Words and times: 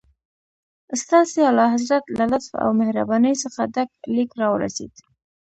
ستاسي 1.01 1.37
اعلیحضرت 1.47 2.05
له 2.17 2.23
لطف 2.31 2.51
او 2.63 2.69
مهربانۍ 2.79 3.33
څخه 3.43 3.61
ډک 3.73 3.89
لیک 4.15 4.29
راورسېد. 4.41 4.93